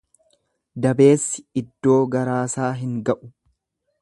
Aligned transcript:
Dabeessi 0.85 1.45
iddoo 1.63 2.01
garaasaa 2.17 2.71
hin 2.81 2.97
ga'u. 3.11 3.35